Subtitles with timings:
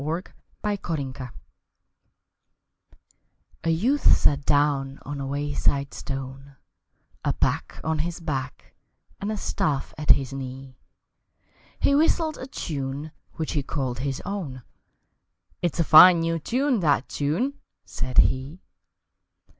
[0.63, 1.29] Possession
[3.63, 6.55] A YOUTH sat down on a wayside stone,
[7.23, 8.73] A pack on his back
[9.19, 10.75] and a staff at his knee.
[11.79, 14.63] He whistled a tune which he called his own,
[15.61, 18.63] "It's a fine new tune, that tune!" said he.